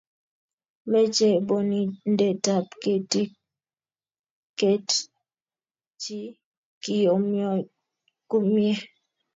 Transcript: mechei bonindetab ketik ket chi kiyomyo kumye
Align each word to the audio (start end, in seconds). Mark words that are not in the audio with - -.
mechei 0.89 1.37
bonindetab 1.47 2.65
ketik 2.81 3.31
ket 4.59 4.87
chi 6.01 6.19
kiyomyo 6.81 7.49
kumye 8.29 8.71